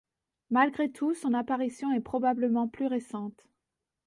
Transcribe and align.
Malgré 0.49 0.89
tout, 0.91 1.13
son 1.13 1.35
apparition 1.35 1.93
est 1.93 1.99
probablement 2.01 2.67
plus 2.67 2.87
récente. 2.87 3.45